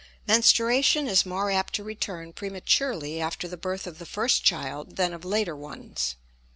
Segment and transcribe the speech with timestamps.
[0.25, 5.13] Menstruation is more apt to return prematurely after the birth of the first child than
[5.13, 6.15] of later ones.